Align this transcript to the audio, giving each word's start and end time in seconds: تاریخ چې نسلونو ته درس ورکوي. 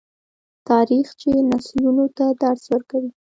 تاریخ 0.69 1.07
چې 1.21 1.29
نسلونو 1.51 2.05
ته 2.17 2.25
درس 2.41 2.63
ورکوي. 2.73 3.11